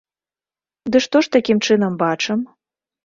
Дык 0.95 1.01
што 1.07 1.17
ж, 1.27 1.31
такім 1.35 1.57
чынам, 1.69 1.93
бачым? 2.03 2.39